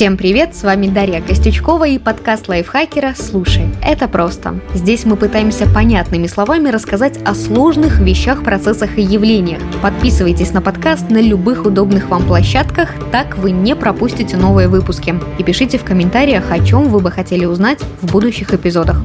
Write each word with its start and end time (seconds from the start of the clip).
Всем 0.00 0.16
привет, 0.16 0.56
с 0.56 0.62
вами 0.62 0.86
Дарья 0.86 1.20
Костючкова 1.20 1.86
и 1.86 1.98
подкаст 1.98 2.48
лайфхакера 2.48 3.12
«Слушай, 3.14 3.66
это 3.84 4.08
просто». 4.08 4.58
Здесь 4.72 5.04
мы 5.04 5.14
пытаемся 5.14 5.68
понятными 5.68 6.26
словами 6.26 6.70
рассказать 6.70 7.18
о 7.22 7.34
сложных 7.34 8.00
вещах, 8.00 8.42
процессах 8.42 8.96
и 8.96 9.02
явлениях. 9.02 9.60
Подписывайтесь 9.82 10.54
на 10.54 10.62
подкаст 10.62 11.10
на 11.10 11.20
любых 11.20 11.66
удобных 11.66 12.08
вам 12.08 12.24
площадках, 12.24 12.88
так 13.12 13.36
вы 13.36 13.50
не 13.50 13.76
пропустите 13.76 14.38
новые 14.38 14.68
выпуски. 14.68 15.16
И 15.36 15.44
пишите 15.44 15.76
в 15.76 15.84
комментариях, 15.84 16.50
о 16.50 16.64
чем 16.64 16.88
вы 16.88 17.00
бы 17.00 17.10
хотели 17.10 17.44
узнать 17.44 17.80
в 18.00 18.10
будущих 18.10 18.54
эпизодах. 18.54 19.02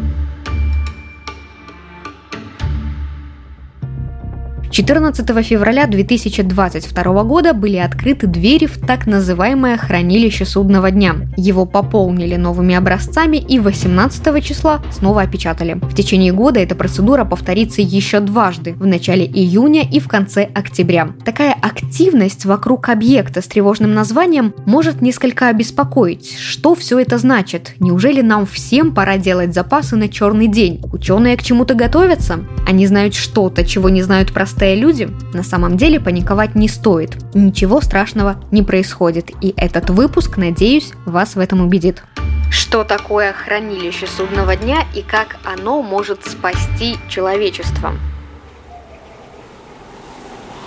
14 4.75 5.25
февраля 5.45 5.87
2022 5.87 7.23
года 7.23 7.53
были 7.53 7.77
открыты 7.77 8.27
двери 8.27 8.65
в 8.65 8.77
так 8.77 9.07
называемое 9.07 9.77
хранилище 9.77 10.43
судного 10.43 10.91
дня. 10.91 11.15
Его 11.37 11.65
пополнили 11.65 12.35
новыми 12.35 12.75
образцами 12.75 13.37
и 13.37 13.57
18 13.57 14.43
числа 14.43 14.81
снова 14.91 15.21
опечатали. 15.21 15.75
В 15.81 15.95
течение 15.95 16.33
года 16.33 16.59
эта 16.59 16.75
процедура 16.75 17.23
повторится 17.23 17.81
еще 17.81 18.19
дважды, 18.19 18.73
в 18.73 18.85
начале 18.85 19.25
июня 19.25 19.89
и 19.89 20.01
в 20.01 20.09
конце 20.09 20.43
октября. 20.43 21.13
Такая 21.23 21.53
активность 21.53 22.43
вокруг 22.43 22.89
объекта 22.89 23.41
с 23.41 23.45
тревожным 23.45 23.93
названием 23.93 24.53
может 24.65 25.01
несколько 25.01 25.47
обеспокоить. 25.47 26.37
Что 26.37 26.75
все 26.75 26.99
это 26.99 27.17
значит? 27.17 27.75
Неужели 27.79 28.19
нам 28.19 28.45
всем 28.45 28.93
пора 28.93 29.15
делать 29.15 29.53
запасы 29.53 29.95
на 29.95 30.09
черный 30.09 30.47
день? 30.47 30.81
Ученые 30.91 31.37
к 31.37 31.43
чему-то 31.43 31.75
готовятся? 31.75 32.41
Они 32.67 32.85
знают 32.87 33.15
что-то, 33.15 33.63
чего 33.63 33.87
не 33.87 34.01
знают 34.01 34.33
простые 34.33 34.64
простые 34.65 34.81
люди, 34.81 35.09
на 35.33 35.43
самом 35.43 35.77
деле 35.77 35.99
паниковать 35.99 36.55
не 36.55 36.67
стоит. 36.67 37.11
Ничего 37.35 37.81
страшного 37.81 38.37
не 38.49 38.63
происходит, 38.63 39.29
и 39.39 39.53
этот 39.57 39.91
выпуск, 39.91 40.37
надеюсь, 40.37 40.91
вас 41.05 41.35
в 41.35 41.39
этом 41.39 41.61
убедит. 41.61 42.01
Что 42.49 42.83
такое 42.83 43.31
хранилище 43.31 44.07
судного 44.07 44.55
дня 44.55 44.85
и 44.95 45.03
как 45.03 45.37
оно 45.43 45.83
может 45.83 46.25
спасти 46.25 46.95
человечество? 47.07 47.93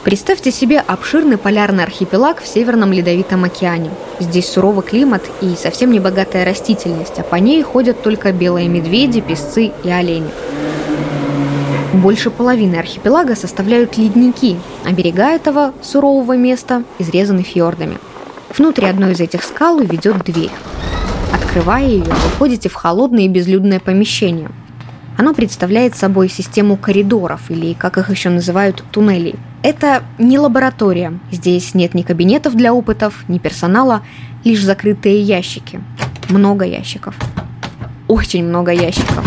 Представьте 0.04 0.52
себе 0.52 0.78
обширный 0.78 1.36
полярный 1.36 1.82
архипелаг 1.82 2.40
в 2.40 2.46
Северном 2.46 2.92
Ледовитом 2.92 3.42
океане. 3.42 3.90
Здесь 4.20 4.48
суровый 4.48 4.84
климат 4.84 5.22
и 5.42 5.56
совсем 5.56 5.90
не 5.90 5.98
богатая 5.98 6.44
растительность, 6.44 7.18
а 7.18 7.24
по 7.24 7.34
ней 7.34 7.64
ходят 7.64 8.00
только 8.00 8.30
белые 8.30 8.68
медведи, 8.68 9.20
песцы 9.20 9.72
и 9.82 9.90
олени. 9.90 10.30
Больше 11.92 12.30
половины 12.30 12.76
архипелага 12.76 13.34
составляют 13.34 13.96
ледники, 13.96 14.58
а 14.84 14.92
берега 14.92 15.30
этого 15.30 15.72
сурового 15.80 16.36
места 16.36 16.84
изрезаны 16.98 17.42
фьордами. 17.42 17.96
Внутри 18.56 18.86
одной 18.86 19.12
из 19.12 19.20
этих 19.20 19.42
скал 19.42 19.80
ведет 19.80 20.22
дверь. 20.22 20.50
Открывая 21.32 21.86
ее, 21.86 22.04
вы 22.04 22.28
входите 22.34 22.68
в 22.68 22.74
холодное 22.74 23.24
и 23.24 23.28
безлюдное 23.28 23.80
помещение. 23.80 24.50
Оно 25.16 25.32
представляет 25.32 25.96
собой 25.96 26.28
систему 26.28 26.76
коридоров, 26.76 27.50
или, 27.50 27.72
как 27.72 27.96
их 27.96 28.10
еще 28.10 28.28
называют, 28.28 28.84
туннелей. 28.90 29.36
Это 29.62 30.02
не 30.18 30.38
лаборатория. 30.38 31.18
Здесь 31.32 31.74
нет 31.74 31.94
ни 31.94 32.02
кабинетов 32.02 32.54
для 32.54 32.74
опытов, 32.74 33.24
ни 33.28 33.38
персонала, 33.38 34.02
лишь 34.44 34.62
закрытые 34.62 35.22
ящики. 35.22 35.80
Много 36.28 36.66
ящиков. 36.66 37.14
Очень 38.06 38.44
много 38.44 38.72
ящиков 38.72 39.24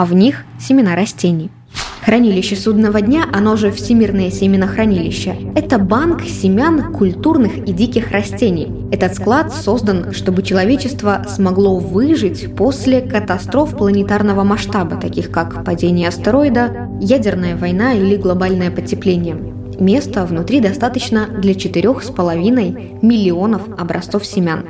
а 0.00 0.06
в 0.06 0.14
них 0.14 0.46
семена 0.58 0.96
растений. 0.96 1.50
Хранилище 2.02 2.56
судного 2.56 3.02
дня, 3.02 3.26
оно 3.34 3.56
же 3.56 3.70
Всемирное 3.70 4.30
семенохранилище, 4.30 5.52
это 5.54 5.78
банк 5.78 6.22
семян 6.22 6.94
культурных 6.94 7.58
и 7.58 7.72
диких 7.74 8.10
растений. 8.10 8.88
Этот 8.90 9.14
склад 9.14 9.52
создан, 9.52 10.14
чтобы 10.14 10.42
человечество 10.42 11.26
смогло 11.28 11.78
выжить 11.78 12.56
после 12.56 13.02
катастроф 13.02 13.76
планетарного 13.76 14.42
масштаба, 14.42 14.96
таких 14.96 15.30
как 15.30 15.66
падение 15.66 16.08
астероида, 16.08 16.88
ядерная 17.02 17.54
война 17.54 17.92
или 17.92 18.16
глобальное 18.16 18.70
потепление. 18.70 19.36
Места 19.78 20.24
внутри 20.24 20.60
достаточно 20.60 21.26
для 21.26 21.52
4,5 21.52 23.04
миллионов 23.04 23.68
образцов 23.78 24.24
семян. 24.24 24.64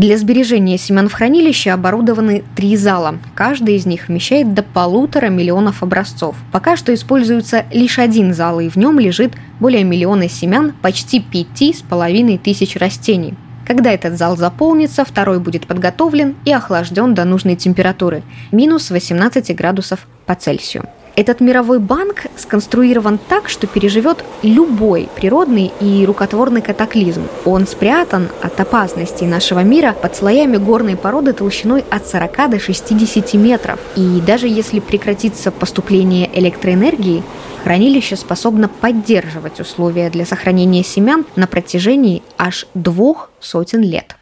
Для 0.00 0.16
сбережения 0.16 0.78
семян 0.78 1.10
в 1.10 1.12
хранилище 1.12 1.72
оборудованы 1.72 2.42
три 2.56 2.74
зала. 2.74 3.18
Каждый 3.34 3.76
из 3.76 3.84
них 3.84 4.08
вмещает 4.08 4.54
до 4.54 4.62
полутора 4.62 5.26
миллионов 5.26 5.82
образцов. 5.82 6.36
Пока 6.52 6.78
что 6.78 6.94
используется 6.94 7.66
лишь 7.70 7.98
один 7.98 8.32
зал, 8.32 8.60
и 8.60 8.70
в 8.70 8.76
нем 8.76 8.98
лежит 8.98 9.34
более 9.60 9.84
миллиона 9.84 10.26
семян 10.26 10.72
почти 10.80 11.20
пяти 11.20 11.74
с 11.74 11.82
половиной 11.82 12.38
тысяч 12.38 12.76
растений. 12.76 13.34
Когда 13.66 13.92
этот 13.92 14.16
зал 14.16 14.38
заполнится, 14.38 15.04
второй 15.04 15.38
будет 15.38 15.66
подготовлен 15.66 16.34
и 16.46 16.50
охлажден 16.50 17.12
до 17.12 17.26
нужной 17.26 17.56
температуры– 17.56 18.22
минус 18.52 18.90
18 18.90 19.54
градусов 19.54 20.06
по 20.24 20.34
Цельсию. 20.34 20.88
Этот 21.20 21.40
мировой 21.40 21.80
банк 21.80 22.22
сконструирован 22.38 23.18
так, 23.18 23.50
что 23.50 23.66
переживет 23.66 24.24
любой 24.42 25.06
природный 25.16 25.70
и 25.78 26.06
рукотворный 26.06 26.62
катаклизм. 26.62 27.28
Он 27.44 27.66
спрятан 27.66 28.30
от 28.40 28.58
опасностей 28.58 29.26
нашего 29.26 29.62
мира 29.62 29.92
под 29.92 30.16
слоями 30.16 30.56
горной 30.56 30.96
породы 30.96 31.34
толщиной 31.34 31.84
от 31.90 32.06
40 32.06 32.50
до 32.52 32.58
60 32.58 33.34
метров. 33.34 33.78
И 33.96 34.22
даже 34.26 34.48
если 34.48 34.80
прекратится 34.80 35.50
поступление 35.50 36.30
электроэнергии, 36.32 37.22
хранилище 37.64 38.16
способно 38.16 38.70
поддерживать 38.70 39.60
условия 39.60 40.08
для 40.08 40.24
сохранения 40.24 40.82
семян 40.82 41.26
на 41.36 41.46
протяжении 41.46 42.22
аж 42.38 42.66
двух 42.72 43.28
сотен 43.40 43.82
лет. 43.82 44.16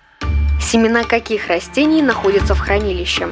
Семена 0.60 1.04
каких 1.04 1.46
растений 1.46 2.02
находятся 2.02 2.56
в 2.56 2.58
хранилище? 2.58 3.28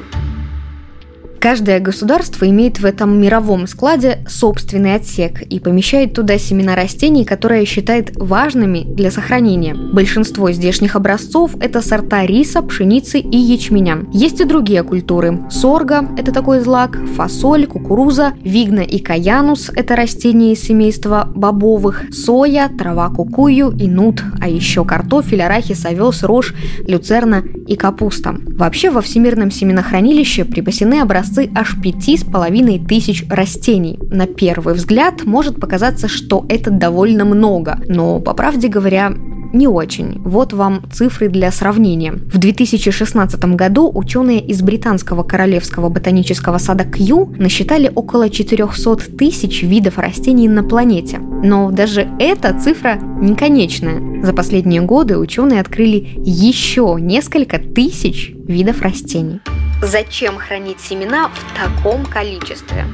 Каждое 1.46 1.78
государство 1.78 2.48
имеет 2.48 2.80
в 2.80 2.84
этом 2.84 3.20
мировом 3.20 3.68
складе 3.68 4.18
собственный 4.26 4.96
отсек 4.96 5.42
и 5.42 5.60
помещает 5.60 6.12
туда 6.12 6.38
семена 6.38 6.74
растений, 6.74 7.24
которые 7.24 7.64
считает 7.66 8.16
важными 8.16 8.80
для 8.80 9.12
сохранения. 9.12 9.72
Большинство 9.72 10.50
здешних 10.50 10.96
образцов– 10.96 11.52
это 11.60 11.82
сорта 11.82 12.26
риса, 12.26 12.62
пшеницы 12.62 13.20
и 13.20 13.36
ячменя. 13.36 13.98
Есть 14.12 14.40
и 14.40 14.44
другие 14.44 14.82
культуры. 14.82 15.38
Сорга– 15.48 16.08
это 16.18 16.32
такой 16.32 16.58
злак, 16.58 16.98
фасоль, 17.14 17.68
кукуруза, 17.68 18.32
вигна 18.42 18.80
и 18.80 18.98
каянус– 18.98 19.70
это 19.76 19.94
растения 19.94 20.52
из 20.52 20.64
семейства 20.64 21.30
бобовых, 21.32 22.06
соя, 22.10 22.68
трава 22.76 23.08
кукую 23.10 23.70
и 23.78 23.86
нут, 23.86 24.20
а 24.40 24.48
еще 24.48 24.84
картофель, 24.84 25.42
арахис, 25.42 25.86
овес, 25.86 26.24
рожь, 26.24 26.54
люцерна 26.88 27.44
и 27.68 27.76
капуста. 27.76 28.34
Вообще 28.58 28.90
во 28.90 29.00
Всемирном 29.00 29.52
семенохранилище 29.52 30.44
припасены 30.44 31.02
образцы 31.02 31.35
образцы 31.36 31.50
аж 31.54 31.80
пяти 31.80 32.16
с 32.16 32.24
половиной 32.24 32.78
тысяч 32.78 33.24
растений. 33.28 33.98
На 34.10 34.26
первый 34.26 34.74
взгляд 34.74 35.24
может 35.24 35.60
показаться, 35.60 36.08
что 36.08 36.44
это 36.48 36.70
довольно 36.70 37.24
много, 37.24 37.78
но, 37.88 38.20
по 38.20 38.34
правде 38.34 38.68
говоря, 38.68 39.12
не 39.52 39.68
очень. 39.68 40.20
Вот 40.24 40.52
вам 40.52 40.82
цифры 40.92 41.28
для 41.28 41.50
сравнения. 41.50 42.12
В 42.12 42.38
2016 42.38 43.40
году 43.56 43.90
ученые 43.94 44.40
из 44.40 44.60
британского 44.60 45.22
королевского 45.22 45.88
ботанического 45.88 46.58
сада 46.58 46.84
Кью 46.84 47.34
насчитали 47.38 47.90
около 47.94 48.28
400 48.28 49.16
тысяч 49.16 49.62
видов 49.62 49.98
растений 49.98 50.48
на 50.48 50.62
планете. 50.62 51.18
Но 51.18 51.70
даже 51.70 52.08
эта 52.18 52.58
цифра 52.58 52.98
не 53.20 53.34
конечная. 53.34 54.24
За 54.24 54.32
последние 54.32 54.82
годы 54.82 55.16
ученые 55.16 55.60
открыли 55.60 56.08
еще 56.16 56.96
несколько 56.98 57.58
тысяч 57.58 58.32
видов 58.48 58.82
растений. 58.82 59.40
Зачем 59.82 60.38
хранить 60.38 60.80
семена 60.80 61.28
в 61.28 61.54
таком 61.54 62.06
количестве? 62.06 62.86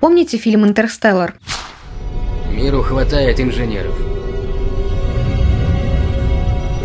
Помните 0.00 0.38
фильм 0.38 0.64
«Интерстеллар»? 0.64 1.34
Миру 2.48 2.80
хватает 2.82 3.40
инженеров. 3.40 3.94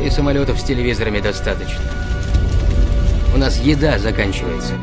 И 0.04 0.10
самолетов 0.10 0.60
с 0.60 0.64
телевизорами 0.64 1.20
достаточно. 1.20 1.82
У 3.36 3.38
нас 3.38 3.60
еда 3.60 4.00
заканчивается. 4.00 4.74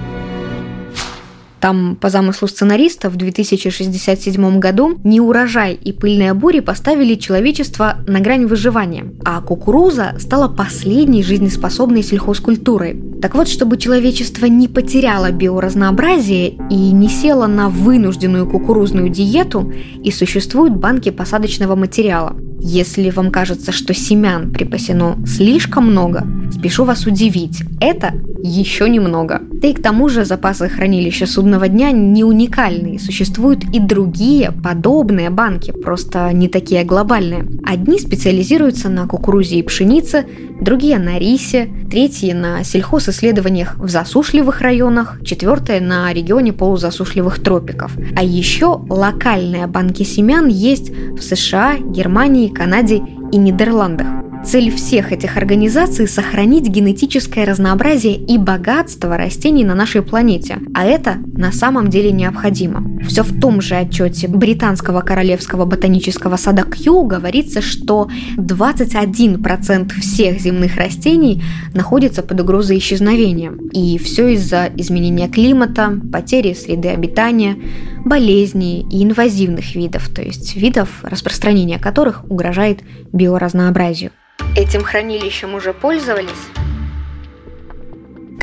Там, 1.60 1.96
по 1.96 2.08
замыслу 2.08 2.46
сценариста, 2.46 3.10
в 3.10 3.16
2067 3.16 4.58
году 4.58 4.99
неурожай 5.02 5.75
и 5.75 5.93
пыльная 5.93 6.34
бури 6.34 6.60
поставили 6.60 7.14
человечество 7.14 7.96
на 8.06 8.20
грань 8.20 8.46
выживания, 8.46 9.12
а 9.25 9.40
кукуруза 9.40 10.14
стала 10.19 10.49
последней 10.49 11.22
жизнеспособной 11.22 12.02
сельхозкультурой. 12.02 13.02
Так 13.20 13.34
вот, 13.34 13.49
чтобы 13.49 13.76
человечество 13.76 14.46
не 14.46 14.69
потеряло 14.69 15.32
биоразнообразие 15.32 16.56
и 16.70 16.93
не 16.93 17.08
село 17.08 17.46
на 17.46 17.69
вынужденную 17.69 18.49
кукурузную 18.49 19.08
диету, 19.08 19.72
и 20.02 20.11
существуют 20.12 20.76
банки 20.76 21.11
посадочного 21.11 21.75
материала. 21.75 22.37
Если 22.60 23.10
вам 23.10 23.31
кажется, 23.31 23.72
что 23.72 23.94
семян 23.94 24.50
припасено 24.50 25.16
слишком 25.26 25.90
много, 25.90 26.26
спешу 26.52 26.84
вас 26.84 27.06
удивить, 27.06 27.62
это 27.81 28.12
еще 28.43 28.88
немного. 28.88 29.40
Да 29.52 29.69
и 29.69 29.75
к 29.75 29.82
тому 29.82 30.08
же 30.08 30.25
запасы 30.25 30.69
хранилища 30.69 31.26
судного 31.26 31.69
дня 31.69 31.90
не 31.93 32.25
уникальные, 32.25 32.99
существуют 32.99 33.64
и 33.72 33.81
другие 33.81 34.52
подобные 34.52 35.31
банки, 35.31 35.72
просто 35.72 36.32
не 36.32 36.49
такие 36.49 36.84
глобальные. 36.84 37.46
Одни 37.64 37.99
специализируются 37.99 38.88
на 38.88 39.06
кукурузе 39.06 39.56
и 39.56 39.62
пшенице, 39.62 40.26
другие 40.61 40.99
на 40.99 41.19
рисе, 41.19 41.69
третьи 41.90 42.32
на 42.32 42.64
сельхозисследованиях 42.64 43.76
в 43.78 43.88
засушливых 43.88 44.61
районах, 44.61 45.20
четвертые 45.25 45.81
на 45.81 46.12
регионе 46.12 46.52
полузасушливых 46.52 47.40
тропиков. 47.40 47.93
А 48.16 48.22
еще 48.22 48.81
локальные 48.88 49.66
банки 49.66 50.02
семян 50.02 50.46
есть 50.49 50.90
в 50.90 51.20
США, 51.20 51.78
Германии, 51.78 52.47
Канаде 52.50 53.02
и 53.32 53.36
Нидерландах. 53.36 54.06
Цель 54.44 54.70
всех 54.70 55.12
этих 55.12 55.36
организаций– 55.36 56.06
сохранить 56.08 56.68
генетическое 56.68 57.44
разнообразие 57.44 58.16
и 58.16 58.38
богатство 58.38 59.16
растений 59.16 59.64
на 59.64 59.74
нашей 59.74 60.00
планете, 60.00 60.58
а 60.74 60.84
это 60.84 61.16
на 61.34 61.52
самом 61.52 61.88
деле 61.90 62.12
необходимо. 62.12 62.84
Все 63.06 63.22
в 63.24 63.40
том 63.40 63.60
же 63.60 63.74
отчете 63.74 64.28
Британского 64.28 65.00
королевского 65.00 65.64
ботанического 65.64 66.36
сада 66.36 66.62
Кью 66.62 67.02
говорится, 67.02 67.60
что 67.60 68.08
21% 68.36 69.92
всех 70.00 70.40
земных 70.40 70.76
растений 70.76 71.42
находится 71.74 72.22
под 72.22 72.40
угрозой 72.40 72.78
исчезновения. 72.78 73.52
И 73.72 73.98
все 73.98 74.28
из-за 74.34 74.70
изменения 74.76 75.28
климата, 75.28 76.00
потери 76.12 76.54
среды 76.54 76.88
обитания, 76.88 77.56
болезней 78.08 78.87
и 78.90 79.05
инвазивных 79.05 79.75
видов, 79.75 80.08
то 80.08 80.22
есть 80.22 80.56
видов, 80.56 80.88
распространения 81.02 81.78
которых 81.78 82.25
угрожает 82.25 82.81
биоразнообразию. 83.12 84.10
Этим 84.56 84.82
хранилищем 84.82 85.55
уже 85.55 85.72
пользовались? 85.72 86.57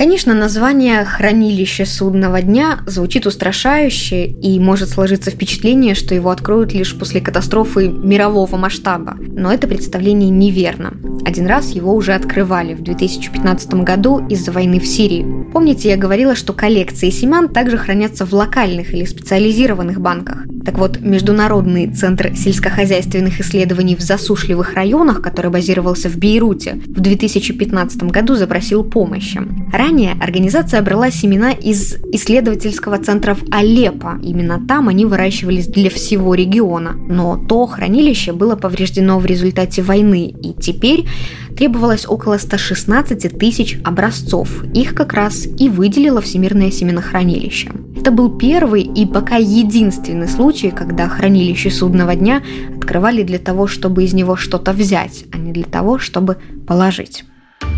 Конечно, 0.06 0.36
название 0.36 1.04
«Хранилище 1.04 1.84
судного 1.84 2.40
дня» 2.40 2.82
звучит 2.86 3.26
устрашающе 3.26 4.28
и 4.28 4.60
может 4.60 4.90
сложиться 4.90 5.32
впечатление, 5.32 5.96
что 5.96 6.14
его 6.14 6.30
откроют 6.30 6.74
лишь 6.74 6.96
после 6.96 7.22
катастрофы 7.22 7.88
мирового 7.88 8.56
масштаба. 8.56 9.18
Но 9.20 9.52
это 9.52 9.66
представление 9.66 10.30
неверно. 10.30 10.94
Один 11.26 11.48
раз 11.48 11.72
его 11.72 11.96
уже 11.96 12.14
открывали 12.14 12.76
в 12.76 12.84
2015 12.84 13.74
году 13.84 14.24
из-за 14.28 14.52
войны 14.52 14.80
в 14.80 14.86
Сирии. 14.86 15.26
Помните, 15.52 15.90
я 15.90 15.98
говорила, 15.98 16.36
что 16.36 16.54
коллекции 16.54 17.10
семян 17.10 17.50
также 17.50 17.80
хранятся 17.80 18.28
в 18.28 18.34
локальных 18.34 18.94
или 18.94 19.06
специализированных 19.06 20.00
банках. 20.00 20.46
Так 20.66 20.80
вот, 20.80 21.00
Международный 21.00 21.88
центр 21.94 22.36
сельскохозяйственных 22.36 23.40
исследований 23.40 23.96
в 23.96 24.02
засушливых 24.02 24.74
районах, 24.74 25.22
который 25.22 25.52
базировался 25.52 26.10
в 26.10 26.18
Бейруте, 26.18 26.82
в 26.88 27.00
2015 27.00 28.04
году 28.04 28.36
запросил 28.36 28.84
помощи. 28.84 29.40
Ранее 29.72 30.14
организация 30.20 30.82
брала 30.82 31.12
семена 31.12 31.52
из 31.52 31.98
исследовательского 32.12 32.98
центра 32.98 33.36
в 33.36 33.44
Алеппо. 33.52 34.20
Именно 34.24 34.66
там 34.68 34.90
они 34.90 35.06
выращивались 35.06 35.68
для 35.68 35.92
всего 35.92 36.34
региона. 36.34 36.96
Но 37.08 37.38
то 37.38 37.68
хранилище 37.68 38.34
было 38.34 38.56
повреждено 38.56 39.20
в 39.20 39.26
результате 39.26 39.84
войны, 39.84 40.34
и 40.42 40.54
теперь 40.60 41.06
требовалось 41.56 42.06
около 42.08 42.38
116 42.38 43.38
тысяч 43.38 43.80
образцов. 43.84 44.64
Их 44.74 44.94
как 44.94 45.14
раз 45.14 45.46
и 45.46 45.70
выделило 45.70 46.22
Всемирное 46.22 46.72
семенохранилище. 46.72 47.72
Это 47.98 48.12
был 48.12 48.38
первый 48.38 48.84
и 48.84 49.06
пока 49.06 49.38
единственный 49.38 50.28
случай, 50.28 50.72
когда 50.72 51.08
хранилище 51.08 51.72
судного 51.72 52.16
дня 52.16 52.44
открывали 52.78 53.24
для 53.24 53.40
того, 53.40 53.68
чтобы 53.68 54.04
из 54.04 54.14
него 54.14 54.36
что-то 54.36 54.74
взять, 54.74 55.26
а 55.32 55.38
не 55.38 55.52
для 55.52 55.66
того, 55.66 55.98
чтобы 55.98 56.38
положить. 56.68 57.24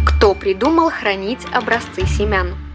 Кто 0.06 0.34
придумал 0.34 0.90
хранить 0.90 1.40
образцы 1.54 2.06
семян? 2.06 2.67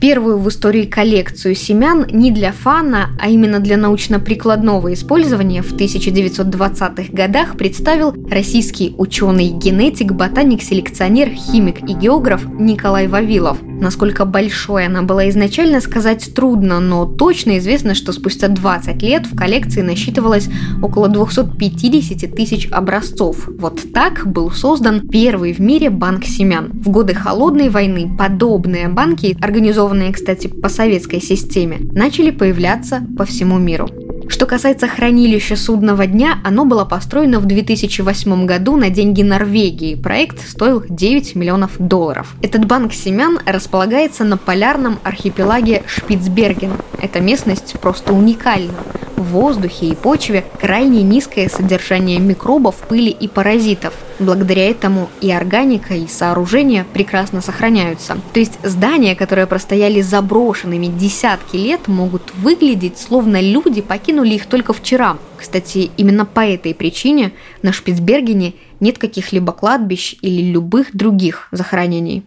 Первую 0.00 0.38
в 0.38 0.48
истории 0.50 0.84
коллекцию 0.84 1.54
семян 1.54 2.06
не 2.10 2.30
для 2.30 2.52
фана, 2.52 3.08
а 3.18 3.30
именно 3.30 3.60
для 3.60 3.78
научно-прикладного 3.78 4.92
использования 4.92 5.62
в 5.62 5.72
1920-х 5.72 7.12
годах 7.12 7.56
представил 7.56 8.14
российский 8.28 8.94
ученый-генетик, 8.98 10.12
ботаник-селекционер, 10.12 11.30
химик 11.30 11.88
и 11.88 11.94
географ 11.94 12.44
Николай 12.44 13.08
Вавилов. 13.08 13.56
Насколько 13.80 14.24
большой 14.24 14.86
она 14.86 15.02
была 15.02 15.28
изначально, 15.28 15.80
сказать 15.80 16.34
трудно, 16.34 16.80
но 16.80 17.04
точно 17.04 17.58
известно, 17.58 17.94
что 17.94 18.12
спустя 18.12 18.48
20 18.48 19.02
лет 19.02 19.26
в 19.26 19.36
коллекции 19.36 19.82
насчитывалось 19.82 20.48
около 20.82 21.08
250 21.08 22.34
тысяч 22.34 22.68
образцов. 22.70 23.48
Вот 23.58 23.92
так 23.92 24.26
был 24.26 24.50
создан 24.50 25.08
первый 25.08 25.52
в 25.52 25.58
мире 25.58 25.90
банк 25.90 26.24
семян. 26.24 26.70
В 26.72 26.88
годы 26.90 27.14
Холодной 27.14 27.68
войны 27.68 28.16
подобные 28.16 28.88
банки, 28.88 29.36
организованные, 29.40 30.12
кстати, 30.12 30.46
по 30.46 30.68
советской 30.68 31.20
системе, 31.20 31.78
начали 31.92 32.30
появляться 32.30 33.02
по 33.16 33.24
всему 33.24 33.58
миру. 33.58 33.88
Что 34.36 34.44
касается 34.44 34.86
хранилища 34.86 35.56
судного 35.56 36.06
дня, 36.06 36.40
оно 36.44 36.66
было 36.66 36.84
построено 36.84 37.40
в 37.40 37.46
2008 37.46 38.44
году 38.44 38.76
на 38.76 38.90
деньги 38.90 39.22
Норвегии. 39.22 39.94
Проект 39.94 40.46
стоил 40.46 40.84
9 40.86 41.34
миллионов 41.36 41.78
долларов. 41.78 42.34
Этот 42.42 42.66
банк 42.66 42.92
семян 42.92 43.40
располагается 43.46 44.24
на 44.24 44.36
полярном 44.36 44.98
архипелаге 45.04 45.84
Шпицберген. 45.86 46.72
Эта 47.00 47.20
местность 47.20 47.80
просто 47.80 48.12
уникальна 48.12 48.74
в 49.16 49.22
воздухе 49.22 49.86
и 49.86 49.94
почве 49.94 50.44
крайне 50.60 51.02
низкое 51.02 51.48
содержание 51.48 52.18
микробов, 52.18 52.76
пыли 52.76 53.10
и 53.10 53.28
паразитов. 53.28 53.94
Благодаря 54.18 54.70
этому 54.70 55.10
и 55.20 55.30
органика, 55.30 55.94
и 55.94 56.06
сооружения 56.06 56.86
прекрасно 56.92 57.42
сохраняются. 57.42 58.16
То 58.32 58.40
есть 58.40 58.58
здания, 58.62 59.14
которые 59.14 59.46
простояли 59.46 60.00
заброшенными 60.00 60.86
десятки 60.86 61.56
лет, 61.56 61.86
могут 61.86 62.34
выглядеть, 62.34 62.98
словно 62.98 63.40
люди 63.40 63.82
покинули 63.82 64.34
их 64.34 64.46
только 64.46 64.72
вчера. 64.72 65.18
Кстати, 65.36 65.90
именно 65.98 66.24
по 66.24 66.40
этой 66.40 66.74
причине 66.74 67.32
на 67.62 67.72
Шпицбергене 67.72 68.54
нет 68.80 68.98
каких-либо 68.98 69.52
кладбищ 69.52 70.16
или 70.22 70.50
любых 70.50 70.96
других 70.96 71.48
захоронений. 71.52 72.24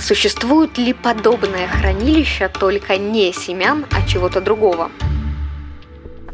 Существуют 0.00 0.78
ли 0.78 0.92
подобное 0.92 1.66
хранилище 1.66 2.48
только 2.48 2.98
не 2.98 3.32
семян, 3.32 3.86
а 3.90 4.06
чего-то 4.06 4.40
другого? 4.40 4.90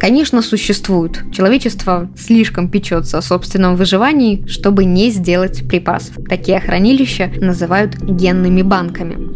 Конечно, 0.04 0.42
существуют. 0.42 1.32
Человечество 1.32 2.10
слишком 2.14 2.68
печется 2.68 3.16
о 3.16 3.22
собственном 3.22 3.74
выживании, 3.74 4.44
чтобы 4.46 4.84
не 4.84 5.08
сделать 5.08 5.66
припасов. 5.66 6.16
Такие 6.28 6.60
хранилища 6.60 7.32
называют 7.40 7.96
генными 7.96 8.60
банками. 8.60 9.34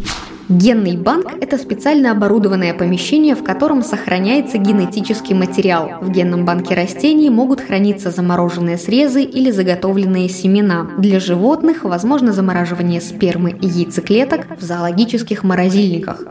Генный 0.50 0.98
банк– 0.98 1.32
это 1.40 1.56
специально 1.56 2.10
оборудованное 2.10 2.74
помещение, 2.74 3.34
в 3.34 3.42
котором 3.42 3.82
сохраняется 3.82 4.58
генетический 4.58 5.34
материал. 5.34 6.02
В 6.02 6.10
генном 6.10 6.44
банке 6.44 6.74
растений 6.74 7.30
могут 7.30 7.62
храниться 7.62 8.10
замороженные 8.10 8.76
срезы 8.76 9.22
или 9.22 9.50
заготовленные 9.50 10.28
семена. 10.28 10.90
Для 10.98 11.18
животных 11.18 11.84
возможно 11.84 12.34
замораживание 12.34 13.00
спермы 13.00 13.56
и 13.58 13.66
яйцеклеток 13.66 14.58
в 14.58 14.62
зоологических 14.62 15.44
морозильниках. 15.44 16.24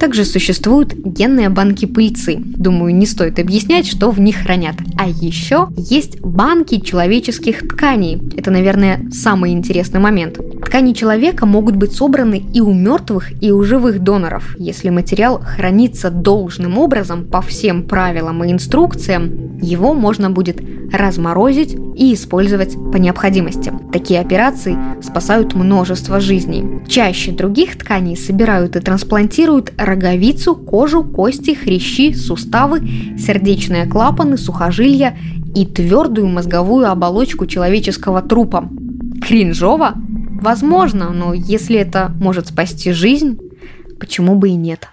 Также 0.00 0.24
существуют 0.24 0.94
генные 0.94 1.50
банки 1.50 1.84
пыльцы. 1.84 2.38
Думаю, 2.38 2.94
не 2.94 3.04
стоит 3.04 3.38
объяснять, 3.38 3.86
что 3.86 4.10
в 4.10 4.18
них 4.18 4.36
хранят. 4.36 4.76
А 4.96 5.06
еще 5.06 5.68
есть 5.76 6.18
банки 6.22 6.80
человеческих 6.80 7.68
тканей. 7.68 8.18
Это, 8.34 8.50
наверное, 8.50 9.02
самый 9.12 9.52
интересный 9.52 10.00
момент. 10.00 10.38
Ткани 10.64 10.94
человека 10.94 11.44
могут 11.44 11.76
быть 11.76 11.92
собраны 11.92 12.42
и 12.54 12.62
у 12.62 12.72
мертвых, 12.72 13.30
и 13.42 13.52
у 13.52 13.62
живых 13.62 14.00
доноров. 14.00 14.56
Если 14.58 14.88
материал 14.88 15.42
хранится 15.44 16.10
должным 16.10 16.78
образом 16.78 17.26
по 17.26 17.42
всем 17.42 17.82
правилам 17.82 18.42
и 18.42 18.52
инструкциям, 18.52 19.58
его 19.60 19.92
можно 19.92 20.30
будет 20.30 20.62
разморозить 20.92 21.76
и 21.96 22.14
использовать 22.14 22.74
по 22.92 22.96
необходимости. 22.96 23.72
Такие 23.92 24.20
операции 24.20 24.76
спасают 25.02 25.54
множество 25.54 26.20
жизней. 26.20 26.82
Чаще 26.88 27.32
других 27.32 27.78
тканей 27.78 28.16
собирают 28.16 28.76
и 28.76 28.80
трансплантируют 28.80 29.72
роговицу, 29.90 30.54
кожу, 30.54 31.02
кости, 31.02 31.54
хрящи, 31.54 32.14
суставы, 32.14 32.80
сердечные 33.18 33.86
клапаны, 33.86 34.38
сухожилия 34.38 35.18
и 35.54 35.66
твердую 35.66 36.28
мозговую 36.28 36.88
оболочку 36.88 37.46
человеческого 37.46 38.22
трупа. 38.22 38.68
Кринжово? 39.20 39.94
Возможно, 40.40 41.10
но 41.10 41.34
если 41.34 41.76
это 41.76 42.12
может 42.20 42.46
спасти 42.46 42.92
жизнь, 42.92 43.38
почему 43.98 44.36
бы 44.36 44.50
и 44.50 44.54
нет? 44.54 44.88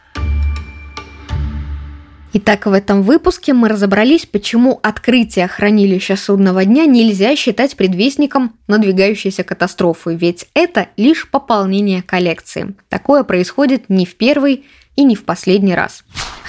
Итак, 2.33 2.65
в 2.65 2.73
этом 2.73 3.03
выпуске 3.03 3.53
мы 3.53 3.69
разобрались, 3.69 4.25
почему 4.25 4.79
открытие 4.83 5.47
хранилища 5.47 6.15
судного 6.15 6.65
дня 6.65 6.85
нельзя 6.85 7.35
считать 7.35 7.75
предвестником 7.77 8.53
надвигающейся 8.67 9.43
катастрофы, 9.43 10.15
ведь 10.15 10.47
это 10.53 10.87
лишь 10.97 11.29
пополнение 11.31 12.03
коллекции. 12.03 12.75
Такое 12.89 13.23
происходит 13.23 13.89
не 13.89 14.05
в 14.05 14.15
первый 14.17 14.65
и 14.97 15.03
не 15.03 15.15
в 15.15 15.23
последний 15.23 15.75
раз. 15.75 16.03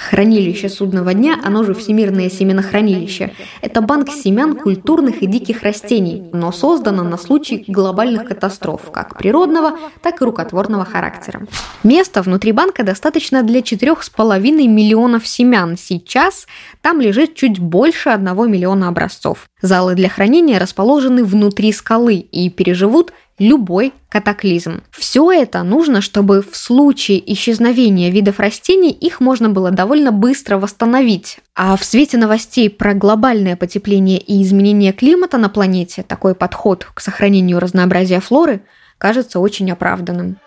Хранилище 0.09 0.69
судного 0.69 1.13
дня, 1.13 1.39
оно 1.43 1.63
же 1.63 1.73
Всемирное 1.73 2.29
семенохранилище, 2.29 3.31
это 3.61 3.81
банк 3.81 4.09
семян 4.09 4.55
культурных 4.55 5.21
и 5.21 5.27
диких 5.27 5.61
растений, 5.61 6.29
но 6.33 6.51
создано 6.51 7.03
на 7.03 7.17
случай 7.17 7.63
глобальных 7.67 8.27
катастроф, 8.27 8.91
как 8.91 9.17
природного, 9.17 9.77
так 10.01 10.21
и 10.21 10.25
рукотворного 10.25 10.85
характера. 10.85 11.45
Места 11.83 12.21
внутри 12.21 12.53
банка 12.53 12.83
достаточно 12.83 13.43
для 13.43 13.59
4,5 13.59 14.39
миллионов 14.67 15.27
семян. 15.27 15.77
Сейчас 15.77 16.47
там 16.81 17.01
лежит 17.01 17.35
чуть 17.35 17.59
больше 17.59 18.09
1 18.09 18.51
миллиона 18.51 18.87
образцов. 18.87 19.47
Залы 19.61 19.95
для 19.95 20.09
хранения 20.09 20.59
расположены 20.59 21.23
внутри 21.23 21.71
скалы 21.71 22.15
и 22.15 22.49
переживут 22.49 23.13
любой 23.39 23.93
катаклизм. 24.09 24.81
Все 24.91 25.31
это 25.31 25.63
нужно, 25.63 26.01
чтобы 26.01 26.41
в 26.41 26.55
случае 26.55 27.33
исчезновения 27.33 28.11
видов 28.11 28.39
растений 28.39 28.91
их 28.91 29.19
можно 29.21 29.49
было 29.49 29.71
довольно 29.71 30.11
быстро 30.11 30.57
восстановить. 30.57 31.39
А 31.55 31.75
в 31.75 31.83
свете 31.83 32.17
новостей 32.17 32.69
про 32.69 32.93
глобальное 32.93 33.55
потепление 33.55 34.19
и 34.19 34.43
изменение 34.43 34.93
климата 34.93 35.37
на 35.37 35.49
планете 35.49 36.03
такой 36.03 36.35
подход 36.35 36.85
к 36.93 36.99
сохранению 36.99 37.59
разнообразия 37.59 38.19
флоры 38.19 38.61
кажется 38.97 39.39
очень 39.39 39.71
оправданным. 39.71 40.37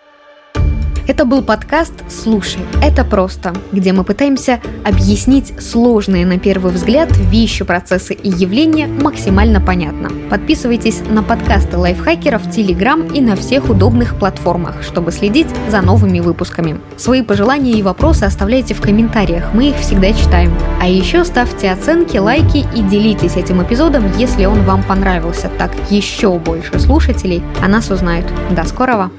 Это 1.09 1.25
был 1.25 1.43
подкаст 1.43 1.93
«Слушай, 2.09 2.61
это 2.81 3.05
просто», 3.05 3.53
где 3.73 3.93
мы 3.93 4.05
пытаемся 4.05 4.61
объяснить 4.85 5.53
сложные 5.61 6.25
на 6.25 6.39
первый 6.39 6.73
взгляд 6.73 7.09
вещи, 7.17 7.65
процессы 7.65 8.15
и 8.15 8.29
явления 8.29 8.87
максимально 8.87 9.61
понятно. 9.61 10.11
Подписывайтесь 10.31 11.01
на 11.11 11.25
подкасты 11.25 11.77
лайфхакеров 11.77 12.49
Телеграм 12.51 13.09
и 13.09 13.21
на 13.21 13.35
всех 13.35 13.69
удобных 13.69 14.17
платформах, 14.17 14.85
чтобы 14.85 15.11
следить 15.11 15.49
за 15.69 15.81
новыми 15.81 16.21
выпусками. 16.21 16.79
Свои 16.97 17.23
пожелания 17.23 17.73
и 17.73 17.83
вопросы 17.83 18.23
оставляйте 18.23 18.75
в 18.75 18.81
комментариях, 18.81 19.53
мы 19.55 19.71
их 19.71 19.77
всегда 19.79 20.13
читаем. 20.13 20.55
А 20.81 20.87
еще 20.87 21.25
ставьте 21.25 21.73
оценки, 21.73 22.17
лайки 22.17 22.65
и 22.77 22.81
делитесь 22.81 23.37
этим 23.37 23.61
эпизодом, 23.61 24.05
если 24.19 24.45
он 24.45 24.63
вам 24.63 24.85
понравился, 24.85 25.51
так 25.59 25.73
еще 25.91 26.39
больше 26.39 26.79
слушателей 26.79 27.43
о 27.61 27.67
нас 27.67 27.91
узнают. 27.91 28.27
До 28.51 28.63
скорого! 28.65 29.11